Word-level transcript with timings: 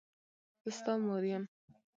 زه 0.61 0.69
ستا 0.77 0.93
مور 1.05 1.23
یم. 1.31 1.43